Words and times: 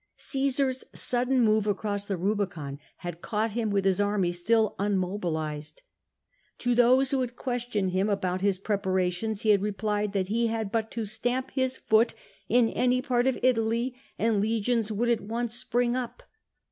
Caesar's 0.17 0.83
sudden 0.95 1.39
move 1.39 1.67
across 1.67 2.07
the 2.07 2.17
Rubicon 2.17 2.79
had 2.97 3.21
caught 3.21 3.51
him 3.51 3.69
with 3.69 3.85
his 3.85 4.01
army 4.01 4.31
still 4.31 4.75
unmobilised. 4.79 5.83
To 6.57 6.73
those 6.73 7.11
who 7.11 7.21
had 7.21 7.35
questioned 7.35 7.91
him 7.91 8.09
about 8.09 8.41
his 8.41 8.57
preparations 8.57 9.43
he 9.43 9.49
had 9.51 9.61
replied 9.61 10.13
that 10.13 10.29
he 10.29 10.47
had 10.47 10.71
but 10.71 10.89
to 10.89 11.05
stamp 11.05 11.51
his 11.51 11.77
foot 11.77 12.15
in 12.49 12.67
any 12.69 12.99
part 12.99 13.27
of 13.27 13.37
Italy 13.43 13.93
and 14.17 14.41
legions 14.41 14.91
would 14.91 15.07
at 15.09 15.21
once 15.21 15.53
spring 15.53 15.95
up." 15.95 16.23